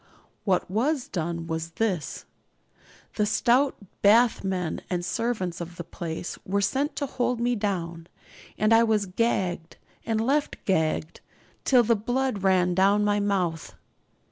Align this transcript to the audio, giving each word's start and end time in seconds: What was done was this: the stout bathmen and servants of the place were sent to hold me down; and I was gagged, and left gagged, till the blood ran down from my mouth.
What 0.45 0.67
was 0.67 1.07
done 1.07 1.45
was 1.45 1.73
this: 1.73 2.25
the 3.17 3.25
stout 3.27 3.75
bathmen 4.03 4.81
and 4.89 5.05
servants 5.05 5.61
of 5.61 5.75
the 5.75 5.83
place 5.83 6.39
were 6.43 6.59
sent 6.59 6.95
to 6.95 7.05
hold 7.05 7.39
me 7.39 7.55
down; 7.55 8.07
and 8.57 8.73
I 8.73 8.81
was 8.83 9.05
gagged, 9.05 9.77
and 10.03 10.19
left 10.19 10.55
gagged, 10.65 11.21
till 11.65 11.83
the 11.83 11.95
blood 11.95 12.41
ran 12.41 12.73
down 12.73 13.01
from 13.01 13.05
my 13.05 13.19
mouth. 13.19 13.75